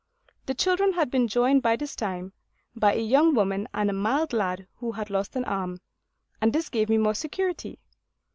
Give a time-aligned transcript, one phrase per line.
[0.47, 2.33] The children had been joined by this time
[2.75, 5.77] by a young woman and a mild lad who had lost an arm;
[6.41, 7.77] and this gave me more security.